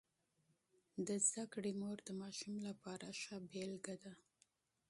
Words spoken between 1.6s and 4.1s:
مور د ماشوم لپاره ښه نمونه